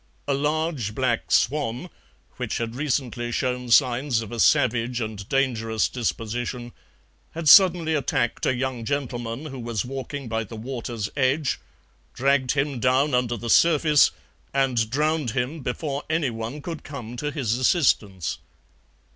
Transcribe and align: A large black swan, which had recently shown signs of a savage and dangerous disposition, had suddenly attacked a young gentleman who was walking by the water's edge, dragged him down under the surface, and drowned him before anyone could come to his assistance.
A 0.27 0.33
large 0.33 0.95
black 0.95 1.31
swan, 1.31 1.87
which 2.37 2.57
had 2.57 2.73
recently 2.73 3.31
shown 3.31 3.69
signs 3.69 4.21
of 4.23 4.31
a 4.31 4.39
savage 4.39 4.99
and 4.99 5.29
dangerous 5.29 5.87
disposition, 5.87 6.71
had 7.33 7.47
suddenly 7.47 7.93
attacked 7.93 8.47
a 8.47 8.55
young 8.55 8.83
gentleman 8.83 9.45
who 9.45 9.59
was 9.59 9.85
walking 9.85 10.27
by 10.27 10.43
the 10.43 10.55
water's 10.55 11.11
edge, 11.15 11.59
dragged 12.15 12.53
him 12.53 12.79
down 12.79 13.13
under 13.13 13.37
the 13.37 13.47
surface, 13.51 14.09
and 14.55 14.89
drowned 14.89 15.29
him 15.37 15.59
before 15.59 16.01
anyone 16.09 16.63
could 16.63 16.83
come 16.83 17.15
to 17.17 17.29
his 17.29 17.53
assistance. 17.59 18.39